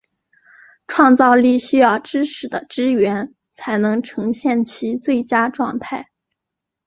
[0.87, 6.09] 创造力需要知识的支援才能呈现其最佳状态。